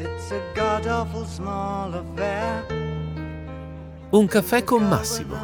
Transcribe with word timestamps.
It's 0.00 0.30
a 0.30 0.40
god 0.54 0.86
awful 0.86 1.26
small 1.26 1.92
affair. 1.92 2.64
Un 4.08 4.26
caffè 4.28 4.64
con 4.64 4.88
Massimo. 4.88 5.36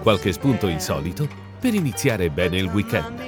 Qualche 0.00 0.32
spunto 0.32 0.66
insolito 0.68 1.28
per 1.60 1.74
iniziare 1.74 2.30
bene 2.30 2.56
il 2.56 2.68
weekend. 2.68 3.20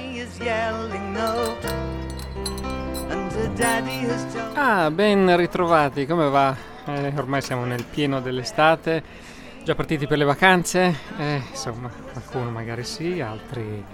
Ah, 4.55 4.89
ben 4.89 5.37
ritrovati, 5.37 6.07
come 6.07 6.29
va? 6.29 6.55
Eh, 6.85 7.13
ormai 7.15 7.43
siamo 7.43 7.65
nel 7.65 7.83
pieno 7.83 8.19
dell'estate, 8.19 9.03
già 9.63 9.75
partiti 9.75 10.07
per 10.07 10.17
le 10.17 10.25
vacanze? 10.25 10.97
Eh, 11.19 11.43
insomma, 11.47 11.91
qualcuno 12.11 12.49
magari 12.49 12.83
sì, 12.83 13.21
altri 13.21 13.85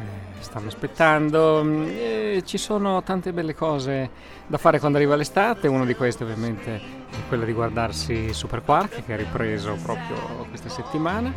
eh, 0.00 0.42
stanno 0.42 0.68
aspettando. 0.68 1.62
Eh, 1.62 2.42
ci 2.44 2.58
sono 2.58 3.02
tante 3.02 3.32
belle 3.32 3.54
cose 3.54 4.10
da 4.46 4.58
fare 4.58 4.78
quando 4.78 4.98
arriva 4.98 5.14
l'estate, 5.14 5.68
una 5.68 5.84
di 5.84 5.94
queste 5.94 6.24
ovviamente 6.24 6.98
è 7.10 7.16
quella 7.28 7.44
di 7.44 7.52
guardarsi 7.52 8.32
Super 8.32 8.62
Quark 8.62 9.04
che 9.04 9.14
è 9.14 9.16
ripreso 9.16 9.76
proprio 9.82 10.46
questa 10.48 10.68
settimana. 10.68 11.32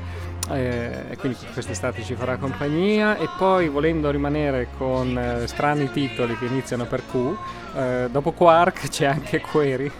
Eh, 0.52 1.16
quindi 1.20 1.38
quest'estate 1.54 2.04
ci 2.04 2.16
farà 2.16 2.38
compagnia. 2.38 3.18
E 3.18 3.28
poi 3.38 3.70
volendo 3.70 4.10
rimanere 4.10 4.68
con 4.78 5.18
eh, 5.18 5.48
strani 5.48 5.92
titoli 5.92 6.38
che 6.38 6.46
iniziano 6.46 6.86
per 6.86 7.04
Q, 7.06 7.36
eh, 7.76 8.08
dopo 8.12 8.32
Quark 8.32 8.88
c'è 8.90 9.06
anche 9.06 9.42
Query, 9.42 9.92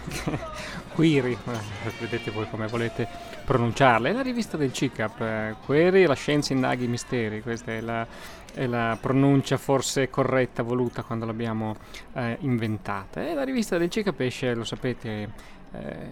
Query, 0.94 1.32
eh, 1.32 1.90
vedete 1.98 2.30
voi 2.30 2.48
come 2.48 2.66
volete 2.68 3.06
pronunciarla, 3.44 4.08
è 4.08 4.12
la 4.12 4.22
rivista 4.22 4.56
del 4.56 4.72
CICAP, 4.72 5.20
eh, 5.20 5.54
Query, 5.64 6.06
la 6.06 6.14
scienza 6.14 6.52
indaghi 6.52 6.84
i 6.84 6.88
misteri, 6.88 7.42
questa 7.42 7.72
è 7.72 7.80
la 7.80 8.06
è 8.54 8.66
la 8.66 8.96
pronuncia 9.00 9.56
forse 9.56 10.08
corretta 10.08 10.62
voluta 10.62 11.02
quando 11.02 11.26
l'abbiamo 11.26 11.76
eh, 12.14 12.36
inventata. 12.40 13.26
E 13.26 13.34
la 13.34 13.42
rivista 13.42 13.76
del 13.76 13.90
CICAP 13.90 14.20
esce, 14.20 14.54
lo 14.54 14.64
sapete, 14.64 15.28
eh, 15.72 16.08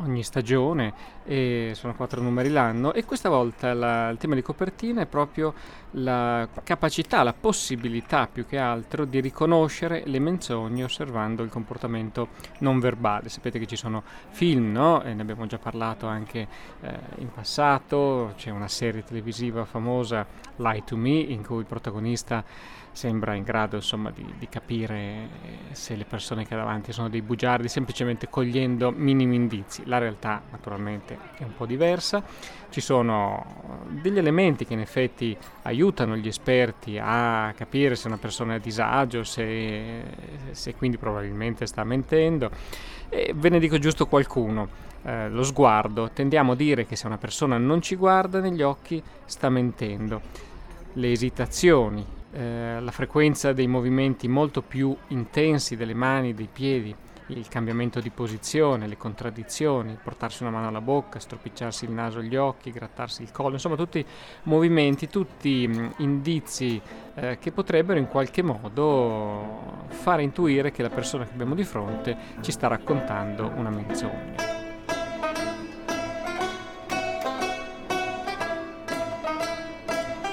ogni 0.00 0.22
stagione 0.22 0.92
e 1.24 1.72
sono 1.74 1.94
quattro 1.94 2.20
numeri 2.20 2.48
l'anno 2.48 2.92
e 2.92 3.04
questa 3.04 3.28
volta 3.28 3.72
la, 3.74 4.08
il 4.08 4.18
tema 4.18 4.34
di 4.34 4.42
copertina 4.42 5.02
è 5.02 5.06
proprio 5.06 5.54
la 5.92 6.48
capacità, 6.62 7.22
la 7.22 7.32
possibilità 7.32 8.28
più 8.30 8.46
che 8.46 8.58
altro 8.58 9.04
di 9.04 9.20
riconoscere 9.20 10.02
le 10.06 10.18
menzogne 10.18 10.84
osservando 10.84 11.42
il 11.42 11.50
comportamento 11.50 12.28
non 12.58 12.78
verbale. 12.78 13.28
Sapete 13.28 13.58
che 13.58 13.66
ci 13.66 13.76
sono 13.76 14.02
film, 14.30 14.72
no? 14.72 15.02
E 15.02 15.14
ne 15.14 15.22
abbiamo 15.22 15.46
già 15.46 15.58
parlato 15.58 16.06
anche 16.06 16.46
eh, 16.80 16.98
in 17.18 17.32
passato, 17.32 18.32
c'è 18.36 18.50
una 18.50 18.68
serie 18.68 19.04
televisiva 19.04 19.64
famosa, 19.64 20.26
Lie 20.56 20.84
to 20.84 20.96
Me, 20.96 21.10
in 21.10 21.44
cui 21.44 21.58
il 21.58 21.66
protagonista 21.66 22.44
sembra 22.92 23.34
in 23.34 23.44
grado 23.44 23.76
insomma, 23.76 24.10
di, 24.10 24.26
di, 24.38 24.48
capire 24.48 24.96
eh, 24.96 25.28
se 25.72 25.94
le 25.94 26.04
persone 26.04 26.46
che 26.46 26.54
ha 26.54 26.56
davanti 26.56 26.92
sono 26.92 27.08
dei 27.08 27.22
bugiardi 27.22 27.68
semplicemente 27.68 28.28
cogliendo 28.28 28.90
minimi 28.90 29.36
indizi. 29.36 29.82
La 29.90 29.98
realtà 29.98 30.40
naturalmente 30.52 31.18
è 31.36 31.42
un 31.42 31.56
po' 31.56 31.66
diversa, 31.66 32.22
ci 32.68 32.80
sono 32.80 33.88
degli 33.88 34.18
elementi 34.18 34.64
che 34.64 34.74
in 34.74 34.78
effetti 34.78 35.36
aiutano 35.62 36.16
gli 36.16 36.28
esperti 36.28 36.96
a 36.96 37.52
capire 37.56 37.96
se 37.96 38.06
una 38.06 38.16
persona 38.16 38.52
è 38.52 38.56
a 38.56 38.60
disagio, 38.60 39.24
se, 39.24 40.04
se 40.52 40.76
quindi 40.76 40.96
probabilmente 40.96 41.66
sta 41.66 41.82
mentendo. 41.82 42.52
E 43.08 43.32
ve 43.34 43.48
ne 43.48 43.58
dico 43.58 43.78
giusto 43.78 44.06
qualcuno. 44.06 44.68
Eh, 45.02 45.28
lo 45.28 45.42
sguardo, 45.42 46.10
tendiamo 46.12 46.52
a 46.52 46.54
dire 46.54 46.86
che 46.86 46.94
se 46.94 47.08
una 47.08 47.18
persona 47.18 47.58
non 47.58 47.82
ci 47.82 47.96
guarda 47.96 48.38
negli 48.38 48.62
occhi 48.62 49.02
sta 49.24 49.50
mentendo. 49.50 50.20
Le 50.92 51.10
esitazioni, 51.10 52.06
eh, 52.32 52.78
la 52.78 52.90
frequenza 52.92 53.52
dei 53.52 53.66
movimenti 53.66 54.28
molto 54.28 54.62
più 54.62 54.96
intensi 55.08 55.74
delle 55.74 55.94
mani, 55.94 56.32
dei 56.32 56.48
piedi, 56.52 56.94
il 57.38 57.48
cambiamento 57.48 58.00
di 58.00 58.10
posizione, 58.10 58.86
le 58.86 58.96
contraddizioni, 58.96 59.98
portarsi 60.02 60.42
una 60.42 60.52
mano 60.52 60.68
alla 60.68 60.80
bocca, 60.80 61.18
stropicciarsi 61.18 61.84
il 61.84 61.92
naso 61.92 62.18
agli 62.18 62.36
occhi, 62.36 62.70
grattarsi 62.70 63.22
il 63.22 63.30
collo, 63.30 63.54
insomma 63.54 63.76
tutti 63.76 64.04
movimenti, 64.44 65.08
tutti 65.08 65.66
mh, 65.66 65.94
indizi 65.98 66.80
eh, 67.14 67.38
che 67.38 67.52
potrebbero 67.52 67.98
in 67.98 68.08
qualche 68.08 68.42
modo 68.42 69.84
fare 69.88 70.22
intuire 70.22 70.70
che 70.70 70.82
la 70.82 70.90
persona 70.90 71.24
che 71.24 71.32
abbiamo 71.32 71.54
di 71.54 71.64
fronte 71.64 72.16
ci 72.40 72.52
sta 72.52 72.68
raccontando 72.68 73.52
una 73.56 73.70
menzogna. 73.70 74.49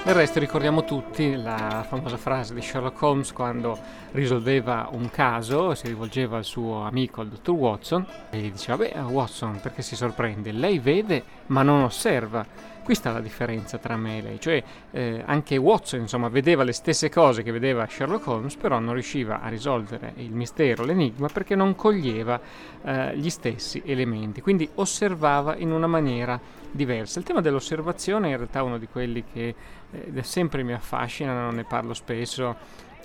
Del 0.08 0.16
resto 0.16 0.40
ricordiamo 0.40 0.84
tutti 0.84 1.36
la 1.36 1.84
famosa 1.86 2.16
frase 2.16 2.54
di 2.54 2.62
Sherlock 2.62 3.02
Holmes 3.02 3.30
quando 3.30 3.78
risolveva 4.12 4.88
un 4.92 5.10
caso, 5.10 5.74
si 5.74 5.86
rivolgeva 5.86 6.38
al 6.38 6.46
suo 6.46 6.80
amico, 6.80 7.20
il 7.20 7.28
dottor 7.28 7.54
Watson, 7.54 8.06
e 8.30 8.38
gli 8.38 8.50
diceva, 8.50 8.78
beh 8.78 9.00
Watson, 9.00 9.60
perché 9.60 9.82
si 9.82 9.96
sorprende? 9.96 10.50
Lei 10.50 10.78
vede 10.78 11.22
ma 11.48 11.60
non 11.60 11.82
osserva. 11.82 12.42
Qui 12.88 12.96
sta 12.96 13.12
la 13.12 13.20
differenza 13.20 13.76
tra 13.76 13.98
me 13.98 14.16
e 14.16 14.22
lei, 14.22 14.40
cioè 14.40 14.64
eh, 14.92 15.22
anche 15.26 15.58
Watson 15.58 16.00
insomma, 16.00 16.28
vedeva 16.28 16.62
le 16.62 16.72
stesse 16.72 17.10
cose 17.10 17.42
che 17.42 17.52
vedeva 17.52 17.86
Sherlock 17.86 18.26
Holmes, 18.26 18.56
però 18.56 18.78
non 18.78 18.94
riusciva 18.94 19.42
a 19.42 19.48
risolvere 19.48 20.14
il 20.16 20.32
mistero, 20.32 20.86
l'enigma, 20.86 21.28
perché 21.28 21.54
non 21.54 21.74
coglieva 21.74 22.40
eh, 22.82 23.14
gli 23.14 23.28
stessi 23.28 23.82
elementi, 23.84 24.40
quindi 24.40 24.66
osservava 24.76 25.56
in 25.56 25.70
una 25.70 25.86
maniera 25.86 26.40
diversa. 26.70 27.18
Il 27.18 27.26
tema 27.26 27.42
dell'osservazione 27.42 28.28
è 28.28 28.30
in 28.30 28.36
realtà 28.38 28.62
uno 28.62 28.78
di 28.78 28.86
quelli 28.86 29.22
che 29.30 29.54
eh, 29.90 30.22
sempre 30.22 30.62
mi 30.62 30.72
affascinano, 30.72 31.50
ne 31.50 31.64
parlo 31.64 31.92
spesso 31.92 32.56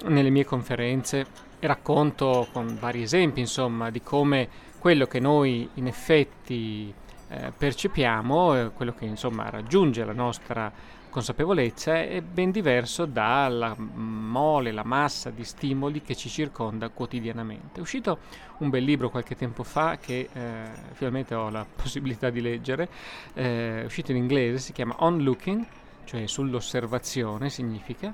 nelle 0.05 0.29
mie 0.29 0.45
conferenze 0.45 1.25
e 1.59 1.67
racconto 1.67 2.47
con 2.53 2.77
vari 2.79 3.01
esempi, 3.01 3.41
insomma, 3.41 3.89
di 3.89 4.01
come 4.01 4.47
quello 4.79 5.07
che 5.07 5.19
noi 5.19 5.67
in 5.73 5.87
effetti 5.87 6.93
eh, 7.33 7.51
percepiamo, 7.51 8.55
eh, 8.59 8.71
quello 8.71 8.93
che 8.93 9.05
insomma 9.05 9.49
raggiunge 9.49 10.05
la 10.05 10.13
nostra 10.13 10.71
consapevolezza 11.09 12.01
è 12.01 12.21
ben 12.21 12.49
diverso 12.49 13.05
dalla 13.05 13.75
mole, 13.77 14.71
la 14.71 14.83
massa 14.83 15.29
di 15.29 15.43
stimoli 15.43 16.01
che 16.01 16.15
ci 16.15 16.29
circonda 16.29 16.89
quotidianamente. 16.89 17.77
È 17.77 17.81
uscito 17.81 18.17
un 18.59 18.69
bel 18.69 18.83
libro 18.83 19.09
qualche 19.09 19.35
tempo 19.35 19.63
fa 19.63 19.97
che 19.97 20.29
eh, 20.31 20.63
finalmente 20.93 21.35
ho 21.35 21.49
la 21.49 21.65
possibilità 21.73 22.29
di 22.29 22.41
leggere, 22.41 22.89
eh, 23.33 23.81
è 23.81 23.85
uscito 23.85 24.11
in 24.11 24.17
inglese, 24.17 24.57
si 24.57 24.73
chiama 24.73 24.95
On 24.99 25.21
Looking, 25.21 25.65
cioè 26.05 26.25
sull'osservazione 26.25 27.49
significa, 27.49 28.13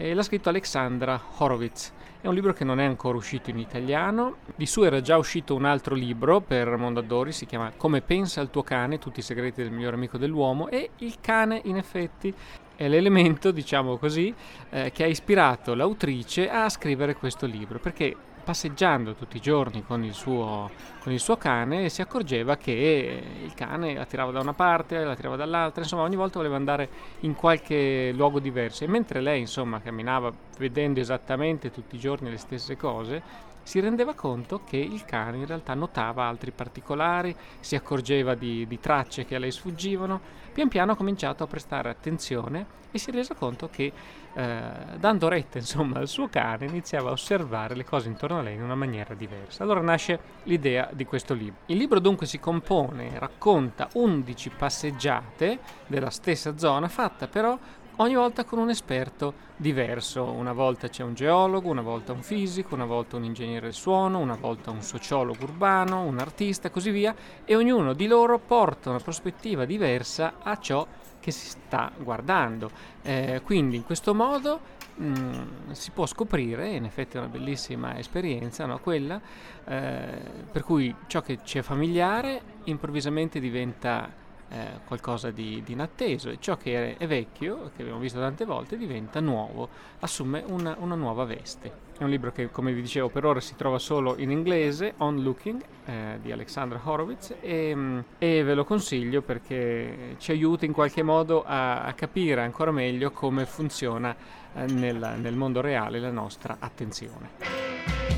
e 0.00 0.14
l'ha 0.14 0.22
scritto 0.22 0.48
Alexandra 0.48 1.20
Horowitz. 1.38 1.92
È 2.20 2.28
un 2.28 2.34
libro 2.34 2.52
che 2.52 2.64
non 2.64 2.78
è 2.78 2.84
ancora 2.84 3.16
uscito 3.16 3.50
in 3.50 3.58
italiano, 3.58 4.36
di 4.54 4.64
su 4.64 4.82
era 4.82 5.00
già 5.00 5.16
uscito 5.16 5.56
un 5.56 5.64
altro 5.64 5.96
libro 5.96 6.40
per 6.40 6.76
Mondadori, 6.76 7.32
si 7.32 7.46
chiama 7.46 7.72
Come 7.76 8.00
pensa 8.00 8.40
il 8.40 8.50
tuo 8.50 8.62
cane, 8.62 8.98
tutti 8.98 9.18
i 9.18 9.24
segreti 9.24 9.60
del 9.60 9.72
migliore 9.72 9.96
amico 9.96 10.16
dell'uomo 10.16 10.68
e 10.68 10.90
il 10.98 11.16
cane 11.20 11.60
in 11.64 11.76
effetti 11.76 12.32
è 12.76 12.86
l'elemento, 12.86 13.50
diciamo 13.50 13.96
così, 13.96 14.32
eh, 14.70 14.92
che 14.92 15.02
ha 15.02 15.08
ispirato 15.08 15.74
l'autrice 15.74 16.48
a 16.48 16.68
scrivere 16.68 17.16
questo 17.16 17.44
libro, 17.46 17.80
perché 17.80 18.14
passeggiando 18.48 19.12
tutti 19.12 19.36
i 19.36 19.40
giorni 19.40 19.84
con 19.84 20.02
il, 20.04 20.14
suo, 20.14 20.70
con 21.02 21.12
il 21.12 21.20
suo 21.20 21.36
cane 21.36 21.90
si 21.90 22.00
accorgeva 22.00 22.56
che 22.56 23.22
il 23.42 23.52
cane 23.52 23.92
la 23.92 24.06
tirava 24.06 24.32
da 24.32 24.40
una 24.40 24.54
parte, 24.54 25.04
la 25.04 25.14
tirava 25.14 25.36
dall'altra, 25.36 25.82
insomma 25.82 26.00
ogni 26.04 26.16
volta 26.16 26.38
voleva 26.38 26.56
andare 26.56 26.88
in 27.20 27.34
qualche 27.34 28.10
luogo 28.14 28.40
diverso. 28.40 28.84
E 28.84 28.86
mentre 28.86 29.20
lei 29.20 29.40
insomma 29.40 29.82
camminava 29.82 30.32
vedendo 30.56 30.98
esattamente 30.98 31.70
tutti 31.70 31.96
i 31.96 31.98
giorni 31.98 32.30
le 32.30 32.38
stesse 32.38 32.74
cose, 32.74 33.22
si 33.68 33.80
rendeva 33.80 34.14
conto 34.14 34.62
che 34.64 34.78
il 34.78 35.04
cane 35.04 35.36
in 35.36 35.44
realtà 35.44 35.74
notava 35.74 36.24
altri 36.24 36.52
particolari, 36.52 37.36
si 37.60 37.76
accorgeva 37.76 38.34
di, 38.34 38.66
di 38.66 38.80
tracce 38.80 39.26
che 39.26 39.34
a 39.34 39.38
lei 39.38 39.50
sfuggivano, 39.50 40.18
pian 40.54 40.68
piano 40.68 40.92
ha 40.92 40.96
cominciato 40.96 41.44
a 41.44 41.46
prestare 41.46 41.90
attenzione 41.90 42.64
e 42.90 42.98
si 42.98 43.10
è 43.10 43.12
reso 43.12 43.34
conto 43.34 43.68
che 43.70 43.92
eh, 44.32 44.60
dando 44.98 45.28
retta 45.28 45.58
insomma 45.58 45.98
al 45.98 46.08
suo 46.08 46.28
cane 46.28 46.64
iniziava 46.64 47.10
a 47.10 47.12
osservare 47.12 47.74
le 47.74 47.84
cose 47.84 48.08
intorno 48.08 48.38
a 48.38 48.42
lei 48.42 48.54
in 48.54 48.62
una 48.62 48.74
maniera 48.74 49.12
diversa. 49.12 49.64
Allora 49.64 49.82
nasce 49.82 50.18
l'idea 50.44 50.88
di 50.92 51.04
questo 51.04 51.34
libro. 51.34 51.60
Il 51.66 51.76
libro 51.76 52.00
dunque 52.00 52.24
si 52.24 52.40
compone, 52.40 53.18
racconta 53.18 53.88
11 53.92 54.50
passeggiate 54.56 55.58
della 55.86 56.10
stessa 56.10 56.56
zona 56.56 56.88
fatta 56.88 57.28
però 57.28 57.58
ogni 57.98 58.14
volta 58.14 58.44
con 58.44 58.58
un 58.58 58.70
esperto 58.70 59.46
diverso. 59.56 60.24
Una 60.24 60.52
volta 60.52 60.88
c'è 60.88 61.02
un 61.02 61.14
geologo, 61.14 61.70
una 61.70 61.82
volta 61.82 62.12
un 62.12 62.22
fisico, 62.22 62.74
una 62.74 62.84
volta 62.84 63.16
un 63.16 63.24
ingegnere 63.24 63.66
del 63.66 63.74
suono, 63.74 64.18
una 64.18 64.36
volta 64.36 64.70
un 64.70 64.82
sociologo 64.82 65.44
urbano, 65.44 66.02
un 66.02 66.18
artista 66.18 66.70
così 66.70 66.90
via, 66.90 67.14
e 67.44 67.54
ognuno 67.56 67.92
di 67.92 68.06
loro 68.06 68.38
porta 68.38 68.90
una 68.90 69.00
prospettiva 69.00 69.64
diversa 69.64 70.34
a 70.42 70.58
ciò 70.58 70.86
che 71.20 71.30
si 71.30 71.48
sta 71.48 71.90
guardando. 71.98 72.70
Eh, 73.02 73.40
quindi 73.44 73.76
in 73.76 73.84
questo 73.84 74.14
modo 74.14 74.60
mm, 75.00 75.70
si 75.72 75.90
può 75.90 76.06
scoprire, 76.06 76.70
in 76.70 76.84
effetti 76.84 77.16
è 77.16 77.20
una 77.20 77.28
bellissima 77.28 77.98
esperienza, 77.98 78.64
no? 78.66 78.78
quella 78.78 79.20
eh, 79.64 80.20
per 80.50 80.62
cui 80.62 80.94
ciò 81.06 81.20
che 81.20 81.40
ci 81.42 81.58
è 81.58 81.62
familiare 81.62 82.56
improvvisamente 82.64 83.40
diventa 83.40 84.26
eh, 84.50 84.80
qualcosa 84.86 85.30
di, 85.30 85.62
di, 85.64 85.72
inatteso 85.72 86.30
e 86.30 86.38
ciò 86.40 86.56
che 86.56 86.96
è, 86.96 87.06
vecchio, 87.06 87.70
che 87.76 87.82
abbiamo 87.82 88.00
visto 88.00 88.18
tante 88.18 88.44
volte, 88.44 88.76
diventa 88.76 89.20
nuovo, 89.20 89.68
assume 90.00 90.42
una, 90.46 90.76
una, 90.78 90.94
nuova 90.94 91.24
veste. 91.24 91.86
È 91.98 92.02
un 92.02 92.10
libro 92.10 92.32
che, 92.32 92.50
come 92.50 92.72
vi 92.72 92.80
dicevo, 92.80 93.08
per 93.08 93.24
ora 93.24 93.40
si 93.40 93.56
trova 93.56 93.78
solo 93.78 94.16
in 94.18 94.30
inglese, 94.30 94.94
On 94.98 95.22
Looking, 95.22 95.62
eh, 95.84 96.18
di 96.22 96.32
Alexandra 96.32 96.80
Horowitz, 96.82 97.34
e, 97.40 97.74
mm, 97.74 97.98
e, 98.18 98.42
ve 98.42 98.54
lo 98.54 98.64
consiglio 98.64 99.20
perché 99.20 100.14
ci 100.18 100.30
aiuta 100.30 100.64
in 100.64 100.72
qualche 100.72 101.02
modo 101.02 101.44
a, 101.44 101.82
a 101.82 101.92
capire 101.92 102.42
ancora 102.42 102.70
meglio 102.70 103.10
come 103.10 103.44
funziona 103.46 104.14
eh, 104.54 104.66
nel, 104.66 105.16
nel 105.18 105.34
mondo 105.34 105.60
reale 105.60 105.98
la 105.98 106.10
nostra 106.10 106.56
attenzione. 106.58 108.17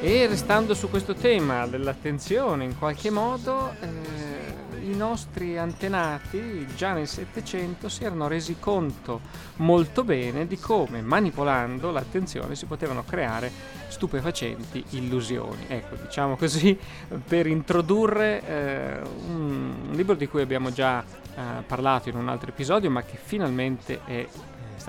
E 0.00 0.28
restando 0.28 0.74
su 0.74 0.88
questo 0.88 1.14
tema 1.14 1.66
dell'attenzione, 1.66 2.62
in 2.62 2.78
qualche 2.78 3.10
modo 3.10 3.74
eh, 3.80 4.88
i 4.88 4.94
nostri 4.94 5.58
antenati 5.58 6.66
già 6.76 6.92
nel 6.92 7.08
Settecento 7.08 7.88
si 7.88 8.04
erano 8.04 8.28
resi 8.28 8.58
conto 8.60 9.20
molto 9.56 10.04
bene 10.04 10.46
di 10.46 10.56
come 10.56 11.02
manipolando 11.02 11.90
l'attenzione 11.90 12.54
si 12.54 12.66
potevano 12.66 13.02
creare 13.04 13.50
stupefacenti 13.88 14.84
illusioni. 14.90 15.64
Ecco, 15.66 15.96
diciamo 15.96 16.36
così, 16.36 16.78
per 17.26 17.48
introdurre 17.48 18.46
eh, 18.46 19.00
un, 19.26 19.90
libro 19.90 20.14
di 20.14 20.28
cui 20.28 20.42
abbiamo 20.42 20.72
già 20.72 21.02
eh, 21.02 21.62
parlato 21.66 22.08
in 22.08 22.16
un 22.16 22.28
altro 22.28 22.50
episodio, 22.50 22.88
ma 22.88 23.02
che 23.02 23.18
finalmente 23.20 24.00
è 24.04 24.26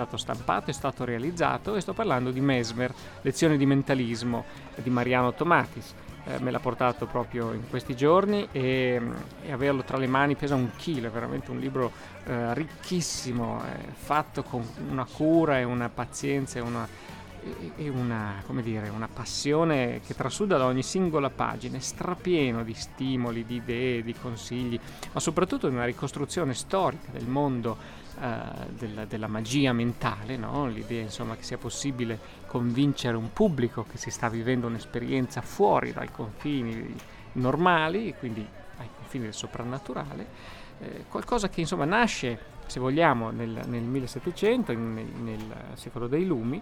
stato 0.00 0.16
stampato, 0.16 0.70
è 0.70 0.72
stato 0.72 1.04
realizzato 1.04 1.74
e 1.74 1.80
sto 1.80 1.92
parlando 1.92 2.30
di 2.30 2.40
Mesmer, 2.40 2.92
lezioni 3.20 3.58
di 3.58 3.66
mentalismo 3.66 4.44
di 4.76 4.88
Mariano 4.88 5.34
Tomatis. 5.34 5.94
Eh, 6.24 6.38
me 6.40 6.50
l'ha 6.50 6.60
portato 6.60 7.06
proprio 7.06 7.52
in 7.52 7.68
questi 7.68 7.96
giorni 7.96 8.46
e, 8.52 9.00
e, 9.42 9.52
averlo 9.52 9.82
tra 9.82 9.96
le 9.96 10.06
mani 10.06 10.36
pesa 10.36 10.54
un 10.54 10.70
chilo, 10.76 11.06
è 11.06 11.10
veramente 11.10 11.50
un 11.50 11.58
libro 11.58 11.92
eh, 12.24 12.54
ricchissimo, 12.54 13.62
eh, 13.64 13.92
fatto 13.92 14.42
con 14.42 14.66
una 14.90 15.06
cura 15.06 15.58
e 15.58 15.64
una 15.64 15.88
pazienza 15.88 16.58
e 16.58 16.62
una, 16.62 16.86
e 17.76 17.88
una, 17.88 18.42
dire, 18.62 18.90
una, 18.90 19.08
passione 19.08 20.00
che 20.06 20.14
trasuda 20.14 20.58
da 20.58 20.66
ogni 20.66 20.82
singola 20.82 21.30
pagina, 21.30 21.80
strapieno 21.80 22.62
di 22.64 22.74
stimoli, 22.74 23.46
di 23.46 23.56
idee, 23.56 24.02
di 24.02 24.14
consigli, 24.14 24.78
ma 25.12 25.20
soprattutto 25.20 25.68
di 25.68 25.74
una 25.74 25.86
ricostruzione 25.86 26.52
storica 26.52 27.10
del 27.12 27.26
mondo 27.26 27.99
della, 28.70 29.04
della, 29.04 29.26
magia 29.26 29.72
mentale, 29.72 30.36
no? 30.36 30.66
l'idea 30.66 31.02
insomma, 31.02 31.36
che 31.36 31.42
sia 31.42 31.58
possibile 31.58 32.18
convincere 32.46 33.16
un 33.16 33.32
pubblico 33.32 33.84
che 33.84 33.96
si 33.98 34.10
sta 34.10 34.28
vivendo 34.28 34.66
un'esperienza 34.66 35.40
fuori 35.40 35.92
dai 35.92 36.10
confini 36.10 36.94
normali, 37.32 38.14
quindi 38.18 38.46
ai 38.78 38.88
confini 38.96 39.24
del 39.24 39.34
soprannaturale, 39.34 40.26
eh, 40.80 41.04
qualcosa 41.08 41.48
che 41.48 41.60
insomma 41.60 41.84
nasce, 41.84 42.38
se 42.66 42.80
vogliamo, 42.80 43.30
nel, 43.30 43.60
nel 43.66 43.82
1700, 43.82 44.72
in, 44.72 44.94
nel, 44.94 45.06
nel 45.06 45.54
secolo 45.74 46.06
dei 46.06 46.24
lumi, 46.24 46.60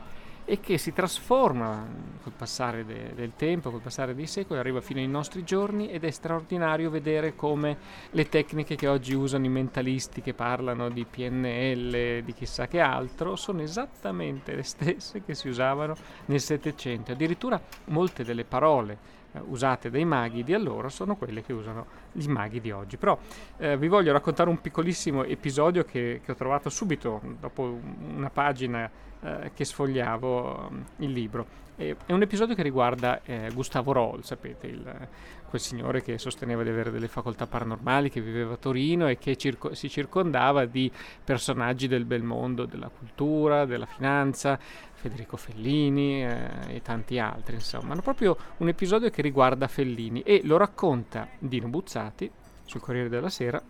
e 0.50 0.61
che 0.61 0.79
si 0.79 0.95
trasforma 0.95 1.87
col 2.23 2.33
passare 2.33 2.83
de- 2.87 3.12
del 3.15 3.33
tempo, 3.37 3.71
col 3.71 3.83
passare 3.83 4.15
dei 4.15 4.27
secoli, 4.27 4.59
arriva 4.59 4.81
fino 4.81 4.99
ai 4.99 5.06
nostri 5.06 5.45
giorni 5.45 5.91
ed 5.91 6.05
è 6.05 6.11
straordinario 6.11 6.89
vedere 6.89 7.37
come 7.37 7.77
le 8.12 8.31
tecniche 8.31 8.75
che 8.75 8.89
oggi 8.89 9.12
usano 9.12 9.45
i 9.45 9.50
mentalisti 9.50 10.23
che 10.23 10.33
parlano 10.33 10.89
di 10.89 11.05
PNL, 11.05 12.23
di 12.23 12.33
chissà 12.33 12.67
che 12.67 12.81
altro, 12.81 13.37
sono 13.37 13.61
esattamente 13.61 14.55
le 14.55 14.62
stesse 14.62 15.23
che 15.23 15.35
si 15.35 15.49
usavano 15.49 15.95
nel 16.25 16.41
Settecento. 16.41 17.12
Addirittura 17.12 17.61
molte 17.89 18.25
delle 18.25 18.44
parole 18.44 18.97
eh, 19.33 19.41
usate 19.49 19.91
dai 19.91 20.06
maghi 20.06 20.44
di 20.44 20.55
allora 20.55 20.89
sono 20.89 21.17
quelle 21.17 21.43
che 21.43 21.53
usano 21.53 21.85
i 22.12 22.27
maghi 22.27 22.62
di 22.62 22.71
oggi. 22.71 22.97
Però 22.97 23.19
eh, 23.59 23.77
vi 23.77 23.89
voglio 23.89 24.12
raccontare 24.12 24.49
un 24.49 24.62
piccolissimo 24.62 25.25
episodio 25.25 25.85
che, 25.85 26.23
che 26.25 26.33
ho 26.33 26.35
trovato 26.35 26.71
subito 26.71 27.21
dopo 27.39 27.79
una 28.15 28.31
pagina 28.31 28.91
eh, 29.20 29.50
che 29.55 29.65
sfogliavo 29.65 30.70
mm, 30.70 30.81
il 30.99 31.12
libro. 31.12 31.67
È 31.79 31.94
un 32.09 32.23
episodio 32.23 32.56
che 32.56 32.62
riguarda 32.62 33.23
eh, 33.23 33.50
Gustavo 33.55 33.93
Roll, 33.93 34.23
sapete, 34.23 34.67
il, 34.67 35.09
quel 35.49 35.61
signore 35.61 36.03
che 36.03 36.19
sosteneva 36.19 36.65
di 36.65 36.70
avere 36.70 36.91
delle 36.91 37.06
facoltà 37.06 37.47
paranormali, 37.47 38.11
che 38.11 38.20
viveva 38.20 38.55
a 38.55 38.56
Torino 38.56 39.06
e 39.06 39.17
che 39.17 39.37
circo- 39.37 39.75
si 39.75 39.88
circondava 39.88 40.65
di 40.65 40.91
personaggi 41.23 41.87
del 41.87 42.05
bel 42.05 42.25
mondo, 42.25 42.65
della 42.65 42.88
cultura, 42.88 43.65
della 43.65 43.87
finanza, 43.87 44.59
Federico 44.93 45.37
Fellini 45.37 46.25
eh, 46.25 46.49
e 46.69 46.82
tanti 46.82 47.20
altri, 47.20 47.55
insomma. 47.55 47.93
Hanno 47.93 48.03
proprio 48.03 48.37
un 48.56 48.67
episodio 48.67 49.09
che 49.11 49.23
riguarda 49.23 49.69
Fellini 49.69 50.23
e 50.23 50.41
lo 50.43 50.56
racconta 50.56 51.29
Dino 51.38 51.69
Buzzati 51.69 52.29
sul 52.65 52.81
Corriere 52.81 53.09
della 53.09 53.31
Sera 53.31 53.62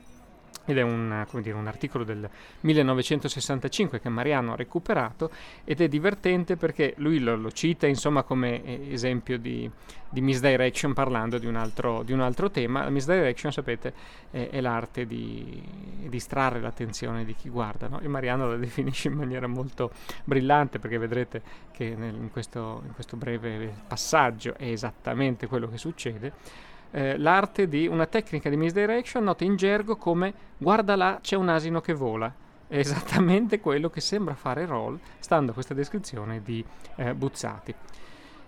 ed 0.68 0.76
è 0.76 0.82
un, 0.82 1.26
dire, 1.40 1.56
un, 1.56 1.66
articolo 1.66 2.04
del 2.04 2.28
1965 2.60 4.00
che 4.00 4.10
Mariano 4.10 4.52
ha 4.52 4.56
recuperato 4.56 5.30
ed 5.64 5.80
è 5.80 5.88
divertente 5.88 6.56
perché 6.56 6.92
lui 6.98 7.20
lo, 7.20 7.36
lo 7.36 7.50
cita 7.50 7.86
insomma 7.86 8.22
come 8.22 8.62
eh, 8.62 8.92
esempio 8.92 9.38
di, 9.38 9.68
di, 10.10 10.20
misdirection 10.20 10.92
parlando 10.92 11.38
di 11.38 11.46
un 11.46 11.56
altro, 11.56 12.02
di 12.02 12.12
un 12.12 12.20
altro 12.20 12.50
tema. 12.50 12.84
La 12.84 12.90
misdirection 12.90 13.50
sapete 13.50 13.94
è, 14.30 14.50
è 14.50 14.60
l'arte 14.60 15.06
di 15.06 15.62
distrarre 16.06 16.60
l'attenzione 16.60 17.24
di 17.24 17.34
chi 17.34 17.48
guarda 17.48 17.88
no? 17.88 18.00
e 18.00 18.08
Mariano 18.08 18.46
la 18.46 18.56
definisce 18.56 19.08
in 19.08 19.14
maniera 19.14 19.46
molto 19.46 19.90
brillante 20.24 20.78
perché 20.78 20.98
vedrete 20.98 21.40
che 21.72 21.94
nel, 21.96 22.14
in, 22.14 22.30
questo, 22.30 22.82
in 22.84 22.92
questo 22.92 23.16
breve 23.16 23.72
passaggio 23.86 24.54
è 24.54 24.66
esattamente 24.66 25.46
quello 25.46 25.66
che 25.66 25.78
succede 25.78 26.66
eh, 26.90 27.18
l'arte 27.18 27.68
di 27.68 27.86
una 27.86 28.06
tecnica 28.06 28.48
di 28.48 28.56
misdirection 28.56 29.24
nota 29.24 29.44
in 29.44 29.56
gergo 29.56 29.96
come 29.96 30.32
guarda 30.56 30.96
là 30.96 31.18
c'è 31.20 31.36
un 31.36 31.48
asino 31.48 31.80
che 31.80 31.92
vola. 31.92 32.32
È 32.66 32.76
esattamente 32.76 33.60
quello 33.60 33.88
che 33.88 34.00
sembra 34.00 34.34
fare 34.34 34.66
Roll, 34.66 34.98
stando 35.18 35.52
a 35.52 35.54
questa 35.54 35.74
descrizione 35.74 36.42
di 36.42 36.64
eh, 36.96 37.14
Buzzati. 37.14 37.74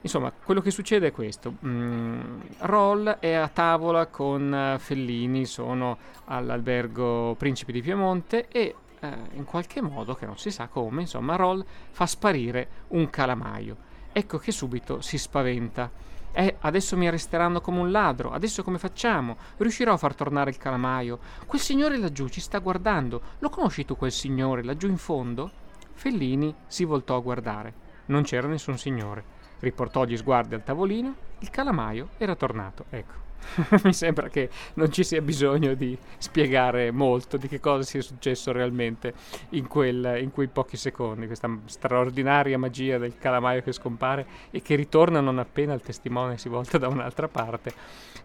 Insomma, 0.03 0.33
quello 0.33 0.61
che 0.63 0.71
succede 0.71 1.09
è 1.09 1.13
questo. 1.13 1.55
Mm, 1.65 2.41
Roll 2.61 3.09
è 3.19 3.33
a 3.33 3.49
tavola 3.49 4.07
con 4.07 4.75
uh, 4.75 4.79
Fellini, 4.79 5.45
sono 5.45 5.99
all'albergo 6.27 7.35
Principi 7.39 7.73
di 7.73 7.83
Piemonte 7.83 8.49
e 8.49 8.75
uh, 9.01 9.07
in 9.33 9.45
qualche 9.45 9.83
modo, 9.83 10.15
che 10.15 10.25
non 10.25 10.39
si 10.39 10.51
sa 10.51 10.69
come, 10.69 11.03
insomma, 11.03 11.37
Roll 11.37 11.63
fa 11.91 12.07
sparire 12.07 12.69
un 12.89 13.11
calamaio. 13.11 13.89
Ecco 14.13 14.39
che 14.39 14.53
subito 14.53 15.03
si 15.03 15.19
spaventa 15.19 15.91
eh, 16.33 16.57
adesso 16.61 16.97
mi 16.97 17.07
arresteranno 17.07 17.61
come 17.61 17.81
un 17.81 17.91
ladro. 17.91 18.31
Adesso 18.31 18.63
come 18.63 18.79
facciamo? 18.79 19.37
Riuscirò 19.57 19.93
a 19.93 19.97
far 19.97 20.15
tornare 20.15 20.51
il 20.51 20.59
calamaio? 20.59 21.19
Quel 21.47 21.61
signore 21.61 21.97
laggiù 21.99 22.29
ci 22.29 22.41
sta 22.41 22.59
guardando. 22.59 23.21
Lo 23.39 23.49
conosci 23.49 23.85
tu 23.85 23.97
quel 23.97 24.13
signore 24.13 24.63
laggiù 24.63 24.89
in 24.89 24.97
fondo? 24.97 25.51
Fellini 25.93 26.55
si 26.67 26.85
voltò 26.85 27.17
a 27.17 27.21
guardare. 27.21 27.89
Non 28.07 28.23
c'era 28.23 28.47
nessun 28.47 28.79
signore. 28.79 29.39
Riportò 29.61 30.05
gli 30.05 30.17
sguardi 30.17 30.55
al 30.55 30.65
tavolino. 30.65 31.15
Il 31.41 31.51
calamaio 31.51 32.11
era 32.17 32.35
tornato. 32.35 32.87
Ecco. 32.91 33.30
mi 33.85 33.93
sembra 33.93 34.29
che 34.29 34.49
non 34.75 34.93
ci 34.93 35.03
sia 35.05 35.21
bisogno 35.21 35.75
di 35.75 35.97
spiegare 36.19 36.91
molto 36.91 37.37
di 37.37 37.49
che 37.49 37.61
cosa 37.61 37.83
sia 37.83 38.01
successo 38.01 38.53
realmente 38.53 39.15
in, 39.51 39.67
quel, 39.67 40.19
in 40.21 40.31
quei 40.31 40.49
pochi 40.49 40.77
secondi, 40.77 41.27
questa 41.27 41.51
straordinaria 41.65 42.59
magia 42.59 42.99
del 42.99 43.17
calamaio 43.19 43.63
che 43.63 43.73
scompare 43.73 44.27
e 44.51 44.63
che 44.63 44.75
ritorna 44.75 45.21
non 45.21 45.39
appena 45.39 45.75
il 45.75 45.81
testimone 45.81 46.39
si 46.39 46.49
volta 46.49 46.79
da 46.79 46.89
un'altra 46.89 47.29
parte. 47.29 47.73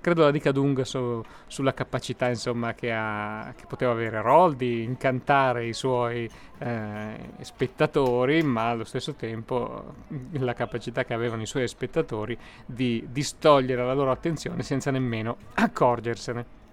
Credo 0.02 0.24
la 0.24 0.32
dica 0.32 0.52
lunga 0.52 0.84
su, 0.84 1.24
sulla 1.48 1.74
capacità 1.74 2.28
insomma, 2.28 2.74
che, 2.74 2.92
ha, 2.92 3.54
che, 3.56 3.66
poteva 3.68 3.92
avere 3.92 4.22
Roll 4.22 4.56
di 4.56 4.84
incantare 4.84 5.66
i 5.66 5.74
suoi 5.74 6.30
eh, 6.58 7.30
spettatori, 7.42 8.42
ma 8.44 8.70
allo 8.70 8.84
stesso 8.84 9.14
tempo 9.14 9.94
la 10.32 10.54
capacità 10.54 11.04
che 11.04 11.14
avevano 11.14 11.42
i 11.42 11.48
suoi 11.48 11.68
spettatori 11.68 12.38
di 12.66 13.08
distogliere 13.12 13.84
la 13.84 13.94
loro 13.94 14.12
attenzione 14.12 14.64
senza 14.64 14.92
nemmeno 14.92 15.38
accorgersene. 15.54 16.64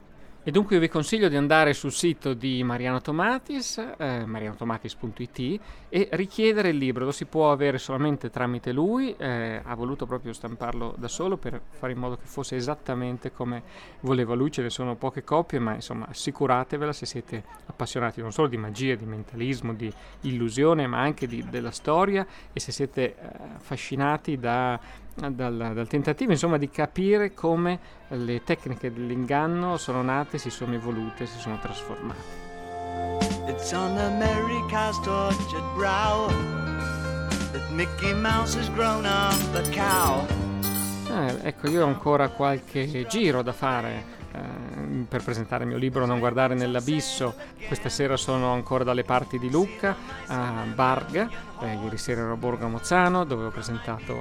E 0.45 0.51
dunque 0.51 0.81
vi 0.81 0.89
consiglio 0.89 1.29
di 1.29 1.37
andare 1.37 1.73
sul 1.73 1.93
sito 1.93 2.35
di 2.35 2.65
Mariano 2.65 3.01
Tomatis, 3.01 3.79
eh, 3.97 4.25
marianotomatis.it, 4.27 5.61
e 5.89 6.09
richiedere 6.15 6.71
il 6.71 6.79
libro. 6.79 7.05
Lo 7.05 7.13
si 7.13 7.27
può 7.27 7.53
avere 7.53 7.79
solamente 7.79 8.29
tramite 8.29 8.73
lui, 8.73 9.15
eh, 9.17 9.61
ha 9.63 9.75
voluto 9.77 10.05
proprio 10.05 10.33
stamparlo 10.33 10.97
da 10.99 11.07
solo 11.07 11.37
per 11.37 11.61
fare 11.71 11.93
in 11.93 11.99
modo 12.01 12.17
che 12.17 12.27
fosse 12.27 12.57
esattamente 12.57 13.31
come 13.31 13.63
voleva 14.01 14.35
lui. 14.35 14.51
Ce 14.51 14.63
ne 14.63 14.71
sono 14.71 14.97
poche 14.97 15.23
copie, 15.23 15.61
ma 15.61 15.75
insomma 15.75 16.09
assicuratevela 16.09 16.93
se 16.93 17.07
siete 17.07 17.45
appassionati 17.67 18.21
non 18.21 18.33
solo 18.33 18.49
di 18.49 18.57
magia, 18.57 18.97
di 18.97 19.07
mentalismo, 19.07 19.73
di 19.75 19.93
illusione, 20.23 20.89
ma 20.89 20.99
anche 20.99 21.29
di, 21.29 21.49
della 21.49 21.71
storia 21.71 22.27
e 22.53 22.59
se 22.59 22.73
siete 22.73 23.15
eh, 23.15 23.17
affascinati 23.59 24.37
da 24.37 24.77
dal, 25.15 25.35
dal, 25.35 25.87
tentativo 25.89 26.33
insomma 26.33 26.59
di 26.59 26.71
capire 26.71 27.35
come 27.35 27.79
le 28.09 28.43
tecniche 28.43 28.93
dell'inganno 28.93 29.77
sono 29.77 30.03
nate, 30.03 30.39
si 30.39 30.51
sono 30.51 30.75
evolute, 30.75 31.27
si 31.27 31.39
sono 31.39 31.59
trasformate. 31.59 32.41
It's 33.47 33.73
on 33.73 33.99
America's 33.99 34.99
tortured 35.03 35.65
brow 35.75 36.29
that 37.53 37.71
Mickey 37.71 38.15
Mouse 38.15 38.57
has 38.57 38.71
grown 38.71 39.05
up 39.05 39.55
a 39.55 39.63
cow. 39.71 40.27
Eh, 41.09 41.49
ecco, 41.49 41.69
io 41.69 41.85
ho 41.85 41.87
ancora 41.87 42.29
qualche 42.29 43.07
giro 43.07 43.43
da 43.43 43.53
fare 43.53 44.21
eh, 44.33 45.05
per 45.09 45.23
presentare 45.23 45.65
il 45.65 45.71
mio 45.71 45.79
libro 45.79 46.07
Non 46.07 46.19
guardare 46.19 46.55
nell'abisso. 46.55 47.35
Questa 47.67 47.89
sera 47.89 48.17
sono 48.17 48.53
ancora 48.53 48.85
dalle 48.85 49.05
parti 49.05 49.39
di 49.39 49.51
Lucca, 49.51 49.97
a 50.27 50.65
Barga, 50.75 51.29
eh, 51.61 51.75
ieri 51.75 51.97
sera 51.97 52.23
ero 52.23 52.33
a 52.33 52.37
Borgo 52.37 52.69
Mozzano 52.69 53.25
dove 53.25 53.45
ho, 53.45 53.51
presentato, 53.51 54.15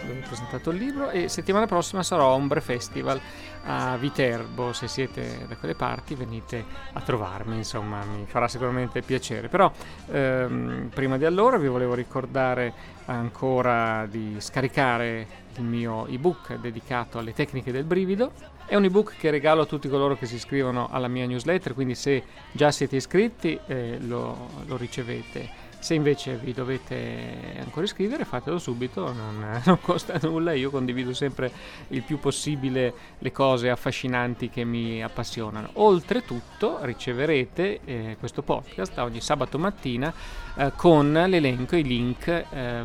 dove 0.00 0.20
ho 0.20 0.26
presentato 0.26 0.70
il 0.70 0.78
libro 0.78 1.10
e 1.10 1.28
settimana 1.28 1.66
prossima 1.66 2.02
sarò 2.02 2.30
a 2.30 2.34
Ombre 2.34 2.60
Festival 2.60 3.20
a 3.64 3.96
Viterbo, 3.96 4.72
se 4.72 4.88
siete 4.88 5.44
da 5.46 5.56
quelle 5.56 5.74
parti 5.74 6.14
venite 6.14 6.64
a 6.92 7.00
trovarmi, 7.00 7.56
insomma 7.56 8.02
mi 8.04 8.24
farà 8.26 8.48
sicuramente 8.48 9.02
piacere. 9.02 9.48
Però 9.48 9.70
ehm, 10.10 10.90
prima 10.94 11.18
di 11.18 11.24
allora 11.24 11.58
vi 11.58 11.68
volevo 11.68 11.94
ricordare 11.94 12.72
ancora 13.06 14.06
di 14.06 14.36
scaricare 14.38 15.26
il 15.56 15.64
mio 15.64 16.06
ebook 16.06 16.54
dedicato 16.54 17.18
alle 17.18 17.34
tecniche 17.34 17.72
del 17.72 17.84
brivido. 17.84 18.32
È 18.68 18.74
un 18.74 18.84
ebook 18.84 19.16
che 19.16 19.30
regalo 19.30 19.62
a 19.62 19.64
tutti 19.64 19.88
coloro 19.88 20.14
che 20.14 20.26
si 20.26 20.34
iscrivono 20.34 20.90
alla 20.90 21.08
mia 21.08 21.24
newsletter, 21.24 21.72
quindi 21.72 21.94
se 21.94 22.22
già 22.52 22.70
siete 22.70 22.96
iscritti 22.96 23.58
eh, 23.66 23.96
lo, 23.98 24.50
lo 24.66 24.76
ricevete 24.76 25.48
se 25.80 25.94
invece 25.94 26.36
vi 26.36 26.52
dovete 26.52 27.54
ancora 27.60 27.84
iscrivere, 27.84 28.24
fatelo 28.24 28.58
subito, 28.58 29.12
non, 29.12 29.60
non, 29.64 29.80
costa 29.80 30.18
nulla. 30.22 30.52
Io 30.52 30.70
condivido 30.70 31.14
sempre 31.14 31.50
il 31.88 32.02
più 32.02 32.18
possibile 32.18 32.92
le 33.18 33.32
cose 33.32 33.70
affascinanti 33.70 34.50
che 34.50 34.64
mi 34.64 35.02
appassionano. 35.02 35.70
Oltretutto, 35.74 36.78
riceverete 36.82 37.80
eh, 37.84 38.16
questo 38.18 38.42
podcast 38.42 38.98
ogni 38.98 39.20
sabato 39.20 39.58
mattina 39.58 40.12
eh, 40.56 40.72
con 40.74 41.12
l'elenco 41.12 41.76
e 41.76 41.78
i 41.78 41.84
link 41.84 42.26
eh, 42.26 42.84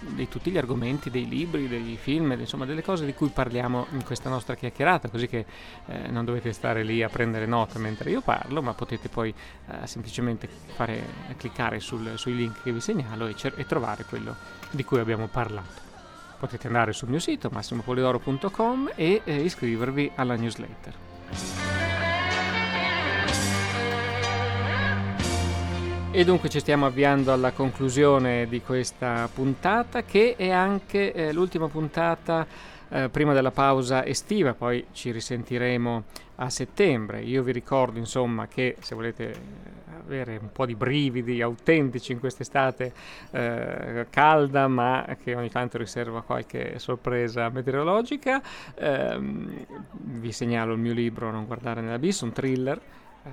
di 0.00 0.28
tutti 0.28 0.50
gli 0.50 0.58
argomenti 0.58 1.10
dei 1.10 1.28
libri, 1.28 1.68
dei 1.68 1.96
film, 2.00 2.32
insomma 2.38 2.64
delle 2.64 2.82
cose 2.82 3.06
di 3.06 3.14
cui 3.14 3.28
parliamo 3.28 3.86
in 3.92 4.02
questa 4.02 4.28
nostra 4.28 4.56
chiacchierata, 4.56 5.08
così 5.08 5.28
che 5.28 5.46
eh, 5.86 6.08
non 6.08 6.24
dovete 6.24 6.52
stare 6.52 6.82
lì 6.82 7.02
a 7.02 7.08
prendere 7.08 7.46
nota 7.46 7.78
mentre 7.78 8.10
io 8.10 8.20
parlo, 8.20 8.60
ma 8.60 8.74
potete 8.74 9.08
poi 9.08 9.32
eh, 9.32 9.86
semplicemente 9.86 10.48
fare, 10.48 11.02
cliccare 11.36 11.78
sul 11.78 12.18
sui 12.24 12.34
link 12.34 12.62
che 12.62 12.72
vi 12.72 12.80
segnalo 12.80 13.26
e, 13.26 13.34
cer- 13.34 13.58
e 13.58 13.66
trovare 13.66 14.04
quello 14.04 14.34
di 14.70 14.82
cui 14.82 14.98
abbiamo 14.98 15.26
parlato. 15.26 15.82
Potete 16.38 16.68
andare 16.68 16.94
sul 16.94 17.10
mio 17.10 17.18
sito 17.18 17.50
massimopolidoro.com 17.52 18.92
e 18.94 19.20
eh, 19.24 19.36
iscrivervi 19.42 20.12
alla 20.14 20.34
newsletter. 20.34 20.94
E 26.10 26.24
dunque 26.24 26.48
ci 26.48 26.60
stiamo 26.60 26.86
avviando 26.86 27.32
alla 27.32 27.50
conclusione 27.50 28.46
di 28.48 28.62
questa 28.62 29.28
puntata 29.32 30.04
che 30.04 30.36
è 30.36 30.48
anche 30.48 31.12
eh, 31.12 31.32
l'ultima 31.32 31.68
puntata 31.68 32.46
eh, 32.90 33.08
prima 33.08 33.32
della 33.32 33.50
pausa 33.50 34.04
estiva, 34.04 34.54
poi 34.54 34.86
ci 34.92 35.10
risentiremo 35.10 36.04
a 36.36 36.50
settembre. 36.50 37.22
Io 37.22 37.42
vi 37.42 37.52
ricordo 37.52 37.98
insomma 37.98 38.46
che 38.48 38.76
se 38.80 38.94
volete 38.94 39.82
avere 40.04 40.36
un 40.36 40.52
po' 40.52 40.66
di 40.66 40.74
brividi 40.74 41.40
autentici 41.40 42.12
in 42.12 42.20
quest'estate 42.20 42.92
eh, 43.30 44.06
calda 44.10 44.68
ma 44.68 45.16
che 45.22 45.34
ogni 45.34 45.50
tanto 45.50 45.78
riserva 45.78 46.22
qualche 46.22 46.78
sorpresa 46.78 47.48
meteorologica, 47.48 48.42
ehm, 48.74 49.66
vi 49.92 50.32
segnalo 50.32 50.74
il 50.74 50.78
mio 50.78 50.92
libro 50.92 51.30
Non 51.30 51.46
guardare 51.46 51.80
nell'abisso, 51.80 52.24
un 52.24 52.32
thriller, 52.32 52.80
eh, 53.24 53.30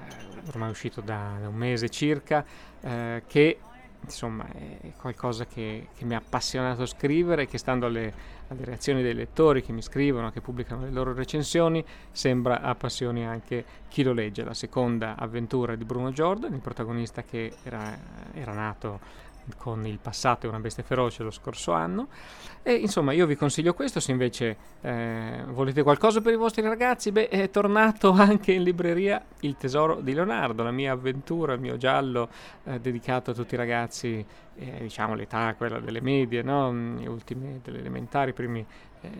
ormai 0.48 0.70
uscito 0.70 1.02
da, 1.02 1.38
da 1.42 1.48
un 1.50 1.56
mese 1.56 1.90
circa, 1.90 2.44
eh, 2.82 3.24
che 3.28 3.60
insomma 4.04 4.46
è 4.52 4.94
qualcosa 4.98 5.46
che, 5.46 5.90
che, 5.96 6.06
mi 6.06 6.16
ha 6.16 6.18
appassionato 6.18 6.84
a 6.84 6.86
scrivere 6.88 7.44
e 7.44 7.48
che 7.48 7.58
stando 7.58 7.86
alle, 7.86 8.14
alle, 8.52 8.66
reazioni 8.66 9.02
dei 9.02 9.14
lettori 9.14 9.64
che 9.64 9.72
mi 9.72 9.82
scrivono, 9.82 10.32
che 10.32 10.42
pubblicano 10.42 10.84
le 10.84 10.92
loro 10.92 11.14
recensioni, 11.14 11.84
sembra 12.12 12.62
appassioni 12.62 13.26
anche 13.26 13.64
chi 13.88 14.04
lo 14.04 14.14
legge. 14.14 14.44
La 14.44 14.54
seconda 14.54 15.16
avventura 15.18 15.76
di 15.76 15.86
Bruno 15.86 16.12
Jordan, 16.12 16.54
il 16.54 16.60
protagonista 16.60 17.24
che 17.24 17.54
era, 17.64 17.98
era 18.34 18.54
nato 18.54 19.30
con 19.58 19.86
il 19.86 20.00
passato 20.00 20.46
e 20.46 20.50
una 20.50 20.60
bestia 20.60 20.84
feroce 20.84 21.24
lo 21.24 21.32
scorso 21.32 21.72
anno. 21.72 22.08
E 22.64 22.74
insomma, 22.74 23.12
io 23.12 23.26
vi 23.26 23.36
consiglio 23.36 23.74
questo. 23.74 24.00
Se 24.00 24.12
invece 24.12 24.58
eh, 24.82 25.44
volete 25.48 25.84
qualcosa 25.84 26.22
per 26.22 26.34
i 26.34 26.36
vostri 26.38 26.62
ragazzi, 26.62 27.12
beh, 27.12 27.30
è 27.30 27.50
tornato 27.50 28.12
anche 28.18 28.52
in 28.52 28.64
libreria 28.64 29.24
Il 29.42 29.58
tesoro 29.58 30.02
di 30.02 30.14
Leonardo, 30.14 30.64
la 30.64 30.72
mia 30.72 30.92
avventura, 30.92 31.54
il 31.54 31.60
mio 31.60 31.78
giallo 31.78 32.30
eh, 32.66 32.80
dedicato 32.80 33.32
a 33.32 33.34
tutti 33.34 33.56
i 33.56 33.58
ragazzi, 33.58 34.26
eh, 34.56 34.78
diciamo 34.82 35.16
l'età, 35.16 35.56
quella 35.56 35.80
delle 35.80 36.02
medie, 36.02 36.42
no? 36.44 36.72
le 36.72 37.08
ultime 37.08 37.60
delle 37.64 37.80
elementari, 37.80 38.34
primi 38.34 38.66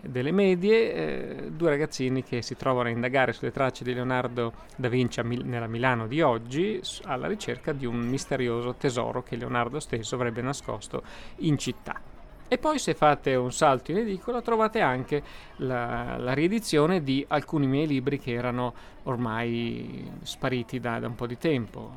delle 0.02 0.30
medie, 0.30 0.92
eh, 0.92 1.50
due 1.50 1.70
ragazzini 1.70 2.22
che 2.22 2.42
si 2.42 2.56
trovano 2.56 2.88
a 2.88 2.92
indagare 2.92 3.32
sulle 3.32 3.50
tracce 3.50 3.84
di 3.84 3.94
Leonardo 3.94 4.52
da 4.76 4.88
Vinci 4.88 5.22
Mil- 5.22 5.44
nella 5.44 5.66
Milano 5.66 6.06
di 6.06 6.20
oggi 6.20 6.80
alla 7.04 7.26
ricerca 7.26 7.72
di 7.72 7.86
un 7.86 7.96
misterioso 7.96 8.74
tesoro 8.74 9.22
che 9.22 9.36
Leonardo 9.36 9.80
stesso 9.80 10.14
avrebbe 10.14 10.42
nascosto 10.42 11.02
in 11.38 11.58
città. 11.58 12.11
E 12.52 12.58
poi 12.58 12.78
se 12.78 12.92
fate 12.92 13.34
un 13.34 13.50
salto 13.50 13.92
in 13.92 13.96
edicola 13.96 14.42
trovate 14.42 14.80
anche 14.80 15.22
la, 15.56 16.18
la 16.18 16.34
riedizione 16.34 17.02
di 17.02 17.24
alcuni 17.26 17.66
miei 17.66 17.86
libri 17.86 18.18
che 18.18 18.32
erano 18.32 18.74
ormai 19.04 20.06
spariti 20.20 20.78
da, 20.78 20.98
da 20.98 21.06
un 21.06 21.14
po' 21.14 21.26
di 21.26 21.38
tempo. 21.38 21.90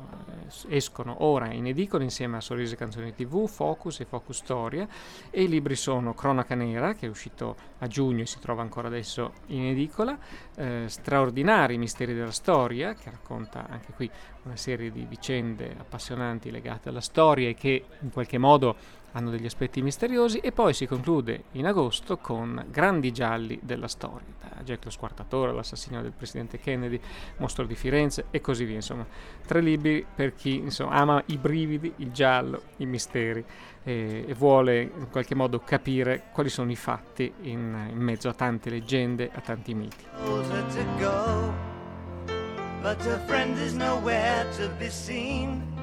Escono 0.68 1.24
ora 1.24 1.52
in 1.52 1.66
edicola 1.66 2.04
insieme 2.04 2.38
a 2.38 2.40
Sorrisi 2.40 2.72
e 2.72 2.78
Canzoni 2.78 3.14
TV, 3.14 3.46
Focus 3.46 4.00
e 4.00 4.06
Focus 4.06 4.38
Storia 4.38 4.88
e 5.28 5.42
i 5.42 5.48
libri 5.48 5.76
sono 5.76 6.14
Cronaca 6.14 6.54
Nera 6.54 6.94
che 6.94 7.04
è 7.04 7.10
uscito 7.10 7.54
a 7.80 7.86
giugno 7.86 8.22
e 8.22 8.26
si 8.26 8.38
trova 8.38 8.62
ancora 8.62 8.88
adesso 8.88 9.32
in 9.48 9.64
edicola, 9.66 10.16
eh, 10.56 10.84
Straordinari 10.86 11.76
Misteri 11.76 12.14
della 12.14 12.30
Storia 12.30 12.94
che 12.94 13.10
racconta 13.10 13.66
anche 13.68 13.92
qui 13.92 14.10
una 14.44 14.56
serie 14.56 14.90
di 14.90 15.04
vicende 15.04 15.74
appassionanti 15.78 16.50
legate 16.50 16.88
alla 16.88 17.00
storia 17.00 17.48
e 17.48 17.54
che 17.54 17.84
in 18.00 18.10
qualche 18.10 18.38
modo 18.38 18.76
hanno 19.16 19.30
degli 19.30 19.46
aspetti 19.46 19.80
misteriosi 19.80 20.38
e 20.38 20.52
poi 20.52 20.74
si 20.74 20.86
conclude 20.86 21.44
in 21.52 21.66
agosto 21.66 22.18
con 22.18 22.66
Grandi 22.68 23.12
gialli 23.12 23.58
della 23.62 23.88
storia, 23.88 24.26
da 24.38 24.62
Jack 24.62 24.84
lo 24.84 24.90
Squartatore 24.90 25.50
all'assassino 25.50 26.02
del 26.02 26.12
presidente 26.12 26.58
Kennedy, 26.58 27.00
Mostro 27.38 27.64
di 27.64 27.74
Firenze 27.74 28.26
e 28.30 28.42
così 28.42 28.64
via, 28.64 28.74
insomma, 28.74 29.06
tre 29.46 29.60
libri 29.60 30.04
per 30.14 30.34
chi 30.34 30.56
insomma, 30.56 30.96
ama 30.96 31.22
i 31.26 31.38
brividi, 31.38 31.94
il 31.96 32.12
giallo, 32.12 32.60
i 32.76 32.86
misteri 32.86 33.42
e, 33.82 34.26
e 34.28 34.34
vuole 34.34 34.82
in 34.82 35.08
qualche 35.10 35.34
modo 35.34 35.60
capire 35.60 36.24
quali 36.32 36.50
sono 36.50 36.70
i 36.70 36.76
fatti 36.76 37.32
in, 37.42 37.88
in 37.90 37.98
mezzo 37.98 38.28
a 38.28 38.34
tante 38.34 38.68
leggende, 38.68 39.30
a 39.32 39.40
tanti 39.40 39.72
miti. 39.74 40.04
But 42.82 43.02
her 43.04 43.18
friend 43.26 43.58
is 43.58 43.72
nowhere 43.72 44.46
to 44.58 44.68
be 44.78 44.90
seen. 44.90 45.75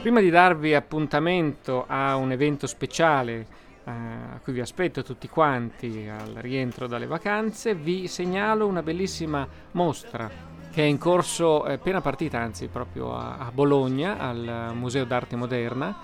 Prima 0.00 0.20
di 0.20 0.30
darvi 0.30 0.74
appuntamento 0.74 1.84
a 1.86 2.16
un 2.16 2.32
evento 2.32 2.66
speciale 2.66 3.46
eh, 3.84 3.90
a 3.90 4.40
cui 4.42 4.52
vi 4.52 4.60
aspetto 4.60 5.04
tutti 5.04 5.28
quanti 5.28 6.08
al 6.08 6.34
rientro 6.40 6.88
dalle 6.88 7.06
vacanze, 7.06 7.76
vi 7.76 8.08
segnalo 8.08 8.66
una 8.66 8.82
bellissima 8.82 9.46
mostra 9.72 10.28
che 10.72 10.82
è 10.82 10.86
in 10.86 10.98
corso, 10.98 11.66
è 11.66 11.74
appena 11.74 12.00
partita 12.00 12.40
anzi 12.40 12.66
proprio 12.66 13.14
a, 13.14 13.38
a 13.38 13.52
Bologna, 13.52 14.18
al 14.18 14.72
Museo 14.74 15.04
d'Arte 15.04 15.36
Moderna, 15.36 15.96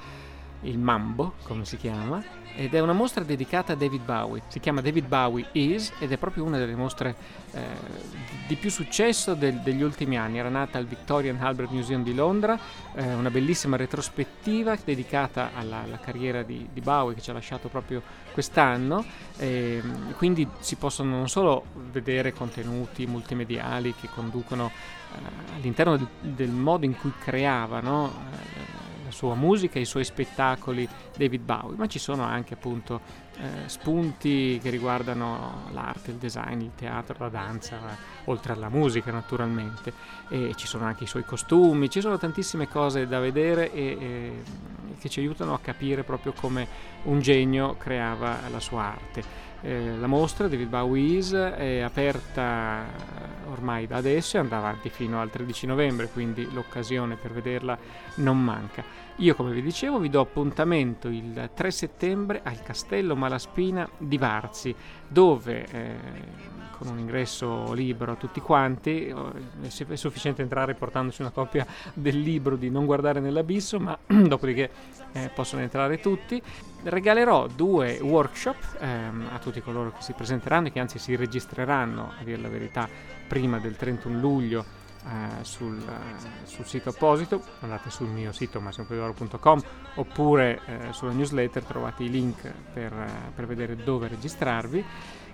il 0.64 0.78
Mambo 0.78 1.34
come 1.44 1.64
si 1.64 1.76
chiama, 1.76 2.22
ed 2.56 2.74
è 2.74 2.80
una 2.80 2.92
mostra 2.92 3.24
dedicata 3.24 3.72
a 3.72 3.76
David 3.76 4.04
Bowie. 4.04 4.42
Si 4.46 4.60
chiama 4.60 4.80
David 4.80 5.06
Bowie 5.06 5.46
Is 5.52 5.92
ed 5.98 6.12
è 6.12 6.16
proprio 6.16 6.44
una 6.44 6.56
delle 6.56 6.76
mostre 6.76 7.16
eh, 7.50 7.60
di 8.46 8.54
più 8.54 8.70
successo 8.70 9.34
del, 9.34 9.56
degli 9.56 9.82
ultimi 9.82 10.16
anni. 10.16 10.38
Era 10.38 10.48
nata 10.48 10.78
al 10.78 10.86
Victorian 10.86 11.38
Albert 11.40 11.70
Museum 11.70 12.04
di 12.04 12.14
Londra, 12.14 12.58
eh, 12.94 13.14
una 13.14 13.30
bellissima 13.30 13.76
retrospettiva 13.76 14.76
dedicata 14.84 15.50
alla, 15.54 15.82
alla 15.82 15.98
carriera 15.98 16.42
di, 16.42 16.68
di, 16.72 16.80
Bowie 16.80 17.16
che 17.16 17.20
ci 17.20 17.30
ha 17.30 17.32
lasciato 17.32 17.68
proprio 17.68 18.02
quest'anno. 18.32 19.04
Eh, 19.36 19.82
quindi 20.16 20.46
si 20.60 20.76
possono 20.76 21.16
non 21.16 21.28
solo 21.28 21.64
vedere 21.90 22.32
contenuti 22.32 23.04
multimediali 23.06 23.94
che 24.00 24.08
conducono 24.14 24.70
eh, 24.70 25.56
all'interno 25.56 25.96
del, 25.96 26.08
del, 26.20 26.50
modo 26.50 26.84
in 26.84 26.96
cui 26.96 27.12
creava 27.18 27.80
no? 27.80 28.12
Eh, 29.06 29.12
sua 29.12 29.34
musica 29.34 29.78
i 29.78 29.84
suoi 29.84 30.04
spettacoli 30.04 30.88
David 31.16 31.42
Bowie, 31.42 31.76
ma 31.76 31.86
ci 31.86 31.98
sono 31.98 32.22
anche 32.22 32.54
appunto 32.54 33.00
eh, 33.38 33.68
spunti 33.68 34.58
che 34.62 34.70
riguardano 34.70 35.68
l'arte, 35.72 36.10
il 36.10 36.16
design, 36.16 36.60
il 36.60 36.72
teatro, 36.74 37.16
la 37.18 37.28
danza, 37.28 37.78
oltre 38.24 38.52
alla 38.52 38.68
musica 38.68 39.10
naturalmente, 39.10 39.92
e 40.28 40.52
ci 40.54 40.66
sono 40.66 40.84
anche 40.84 41.04
i 41.04 41.06
suoi 41.06 41.24
costumi, 41.24 41.90
ci 41.90 42.00
sono 42.00 42.18
tantissime 42.18 42.68
cose 42.68 43.06
da 43.06 43.18
vedere 43.20 43.72
e, 43.72 43.82
e 44.00 44.42
che 44.98 45.08
ci 45.08 45.20
aiutano 45.20 45.54
a 45.54 45.58
capire 45.58 46.02
proprio 46.04 46.32
come 46.32 46.66
un 47.04 47.20
genio 47.20 47.76
creava 47.76 48.38
la 48.50 48.60
sua 48.60 48.84
arte. 48.84 49.52
Eh, 49.66 49.96
la 49.96 50.06
mostra 50.06 50.46
David 50.46 50.68
Bowie 50.68 51.16
Is 51.16 51.32
è 51.32 51.80
aperta 51.80 52.84
ormai 53.48 53.86
da 53.86 53.96
adesso 53.96 54.36
e 54.36 54.40
andrà 54.40 54.58
avanti 54.58 54.90
fino 54.90 55.22
al 55.22 55.30
13 55.30 55.66
novembre, 55.66 56.08
quindi 56.08 56.46
l'occasione 56.52 57.16
per 57.16 57.32
vederla 57.32 57.78
non 58.16 58.38
manca. 58.44 58.84
Io, 59.18 59.36
come 59.36 59.52
vi 59.52 59.62
dicevo, 59.62 60.00
vi 60.00 60.10
do 60.10 60.20
appuntamento 60.20 61.06
il 61.06 61.50
3 61.54 61.70
settembre 61.70 62.40
al 62.42 62.60
Castello 62.62 63.14
Malaspina 63.14 63.88
di 63.96 64.18
Varzi, 64.18 64.74
dove 65.06 65.66
eh, 65.70 65.96
con 66.76 66.88
un 66.88 66.98
ingresso 66.98 67.72
libero 67.74 68.12
a 68.12 68.14
tutti 68.16 68.40
quanti, 68.40 69.06
è 69.06 69.94
sufficiente 69.94 70.42
entrare 70.42 70.74
portandosi 70.74 71.22
una 71.22 71.30
copia 71.30 71.64
del 71.92 72.18
libro 72.18 72.56
di 72.56 72.70
Non 72.70 72.86
guardare 72.86 73.20
nell'abisso, 73.20 73.78
ma 73.78 73.96
dopodiché 74.04 74.68
eh, 75.12 75.30
possono 75.32 75.62
entrare 75.62 76.00
tutti. 76.00 76.42
Regalerò 76.82 77.46
due 77.46 78.00
workshop 78.00 78.78
ehm, 78.80 79.28
a 79.32 79.38
tutti 79.38 79.60
coloro 79.60 79.92
che 79.92 80.02
si 80.02 80.12
presenteranno 80.12 80.66
e 80.66 80.72
che 80.72 80.80
anzi 80.80 80.98
si 80.98 81.14
registreranno, 81.14 82.14
a 82.18 82.24
dire 82.24 82.38
la 82.38 82.48
verità, 82.48 82.88
prima 83.28 83.60
del 83.60 83.76
31 83.76 84.18
luglio 84.18 84.82
eh, 85.06 85.44
sul, 85.44 85.78
eh, 85.78 86.46
sul, 86.46 86.64
sito 86.64 86.90
apposito, 86.90 87.42
andate 87.60 87.90
sul 87.90 88.08
mio 88.08 88.32
sito 88.32 88.60
massimopedoro.com 88.60 89.62
oppure 89.96 90.60
eh, 90.66 90.92
sulla 90.92 91.12
newsletter 91.12 91.62
trovate 91.64 92.04
i 92.04 92.10
link 92.10 92.52
per, 92.72 92.92
eh, 92.92 93.30
per 93.34 93.46
vedere 93.46 93.76
dove 93.76 94.08
registrarvi 94.08 94.84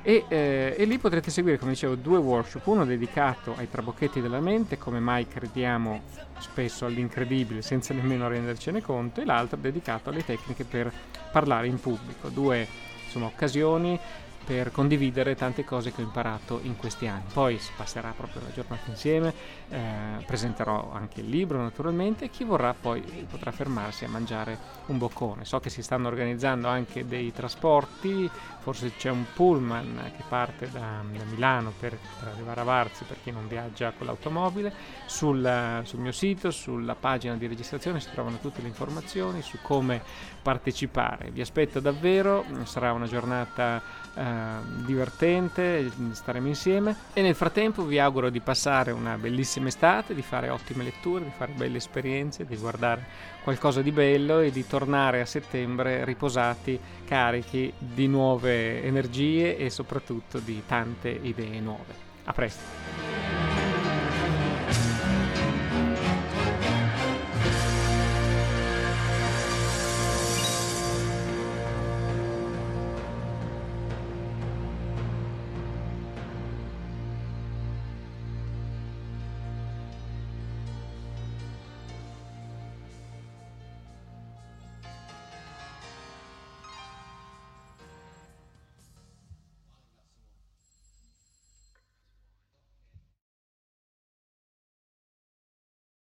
e, 0.02 0.24
eh, 0.28 0.74
e, 0.78 0.84
lì 0.86 0.98
potrete 0.98 1.30
seguire, 1.30 1.58
come 1.58 1.72
dicevo, 1.72 1.94
due 1.94 2.18
workshop, 2.18 2.66
uno 2.68 2.86
dedicato 2.86 3.54
ai 3.56 3.68
trabocchetti 3.68 4.22
della 4.22 4.40
mente, 4.40 4.78
come 4.78 4.98
mai 4.98 5.28
crediamo 5.28 6.02
spesso 6.38 6.86
all'incredibile 6.86 7.60
senza 7.60 7.92
nemmeno 7.92 8.26
rendercene 8.26 8.80
conto, 8.80 9.20
e 9.20 9.26
l'altro 9.26 9.58
dedicato 9.58 10.08
alle 10.08 10.24
tecniche 10.24 10.64
per 10.64 10.90
parlare 11.30 11.66
in 11.66 11.78
pubblico, 11.78 12.28
due 12.28 12.66
insomma, 13.04 13.26
occasioni 13.26 13.98
per 14.44 14.70
condividere 14.70 15.34
tante 15.34 15.64
cose 15.64 15.92
che 15.92 16.00
ho 16.00 16.04
imparato 16.04 16.60
in 16.62 16.76
questi 16.76 17.06
anni. 17.06 17.24
Poi 17.32 17.58
si 17.58 17.70
passerà 17.76 18.12
proprio 18.16 18.42
la 18.42 18.52
giornata 18.52 18.90
insieme, 18.90 19.32
eh, 19.68 19.78
presenterò 20.26 20.90
anche 20.92 21.20
il 21.20 21.28
libro 21.28 21.62
naturalmente 21.62 22.28
chi 22.30 22.44
vorrà 22.44 22.74
poi 22.78 23.00
potrà 23.30 23.52
fermarsi 23.52 24.04
a 24.04 24.08
mangiare 24.08 24.58
un 24.86 24.98
boccone. 24.98 25.44
So 25.44 25.60
che 25.60 25.70
si 25.70 25.82
stanno 25.82 26.08
organizzando 26.08 26.68
anche 26.68 27.06
dei 27.06 27.32
trasporti, 27.32 28.28
forse 28.58 28.92
c'è 28.96 29.10
un 29.10 29.24
pullman 29.32 30.12
che 30.16 30.24
parte 30.28 30.68
da, 30.70 31.02
da 31.02 31.24
Milano 31.24 31.72
per, 31.78 31.96
per, 32.18 32.28
arrivare 32.28 32.60
a 32.60 32.64
Varzi 32.64 33.04
per 33.04 33.18
chi 33.22 33.30
non 33.30 33.46
viaggia 33.46 33.92
con 33.92 34.06
l'automobile. 34.06 34.72
Sul, 35.06 35.82
sul 35.84 36.00
mio 36.00 36.12
sito, 36.12 36.50
sulla 36.50 36.94
pagina 36.94 37.36
di 37.36 37.46
registrazione 37.46 38.00
si 38.00 38.10
trovano 38.10 38.38
tutte 38.38 38.62
le 38.62 38.68
informazioni 38.68 39.42
su 39.42 39.58
come 39.62 40.02
partecipare. 40.42 41.30
Vi 41.30 41.40
aspetto 41.40 41.80
davvero, 41.80 42.44
sarà 42.64 42.92
una 42.92 43.06
giornata 43.06 43.80
eh, 44.14 44.29
divertente, 44.84 45.90
staremo 46.12 46.46
insieme 46.46 46.96
e 47.12 47.22
nel 47.22 47.34
frattempo 47.34 47.84
vi 47.84 47.98
auguro 47.98 48.30
di 48.30 48.40
passare 48.40 48.90
una 48.92 49.16
bellissima 49.16 49.68
estate, 49.68 50.14
di 50.14 50.22
fare 50.22 50.48
ottime 50.48 50.84
letture, 50.84 51.24
di 51.24 51.32
fare 51.36 51.52
belle 51.52 51.78
esperienze, 51.78 52.44
di 52.44 52.56
guardare 52.56 53.04
qualcosa 53.42 53.82
di 53.82 53.92
bello 53.92 54.40
e 54.40 54.50
di 54.50 54.66
tornare 54.66 55.20
a 55.20 55.26
settembre 55.26 56.04
riposati, 56.04 56.78
carichi 57.04 57.72
di 57.78 58.06
nuove 58.06 58.82
energie 58.82 59.56
e 59.56 59.70
soprattutto 59.70 60.38
di 60.38 60.62
tante 60.66 61.08
idee 61.08 61.60
nuove. 61.60 61.94
A 62.24 62.32
presto! 62.32 63.39